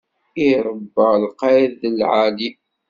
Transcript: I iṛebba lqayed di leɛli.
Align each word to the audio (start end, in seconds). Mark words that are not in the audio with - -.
I 0.43 0.43
iṛebba 0.55 1.07
lqayed 1.23 1.71
di 1.81 1.89
leɛli. 1.99 2.49